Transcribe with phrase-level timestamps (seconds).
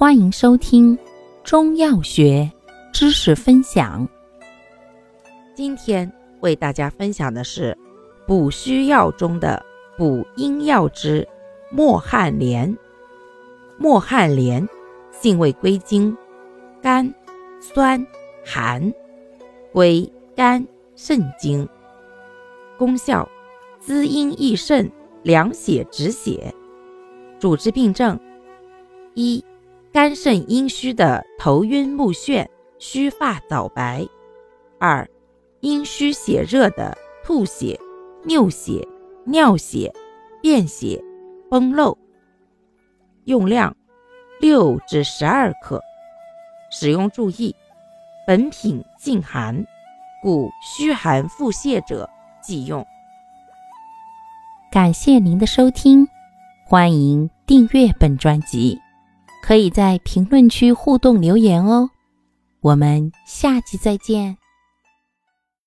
[0.00, 0.98] 欢迎收听
[1.44, 2.50] 中药学
[2.90, 4.08] 知识分享。
[5.54, 7.76] 今天为大家分享的是
[8.26, 9.62] 补虚药中的
[9.98, 11.28] 补阴药之
[11.70, 12.74] 墨旱莲。
[13.76, 14.66] 墨旱莲
[15.12, 16.16] 性味归经：
[16.80, 17.14] 甘、
[17.60, 18.02] 酸、
[18.42, 18.90] 寒，
[19.70, 21.68] 归肝、肾经。
[22.78, 23.28] 功效：
[23.78, 24.90] 滋阴益肾，
[25.22, 26.54] 凉血止血。
[27.38, 28.18] 主治病症：
[29.12, 29.44] 一。
[29.92, 32.46] 肝肾阴虚的头晕目眩、
[32.78, 34.06] 须发早白；
[34.78, 35.08] 二、
[35.60, 37.76] 阴虚血热的吐血、
[38.24, 38.86] 尿血、
[39.24, 39.92] 尿血、
[40.40, 41.02] 便血、
[41.50, 41.98] 崩漏。
[43.24, 43.76] 用量
[44.40, 45.82] 六至十二克。
[46.70, 47.52] 使用注意：
[48.24, 49.66] 本品性寒，
[50.22, 52.08] 故虚寒腹泻者
[52.40, 52.86] 忌用。
[54.70, 56.06] 感谢您的收听，
[56.64, 58.80] 欢迎订阅本专辑。
[59.42, 61.90] 可以在评论区互动留言哦，
[62.60, 64.36] 我们下期再见。